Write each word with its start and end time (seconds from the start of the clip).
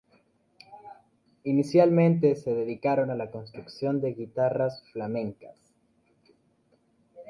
Inicialmente 1.43 2.35
se 2.35 2.55
dedicaron 2.55 3.11
a 3.11 3.15
la 3.15 3.29
construcción 3.29 4.01
de 4.01 4.15
Guitarras 4.15 4.83
flamencas. 4.91 5.59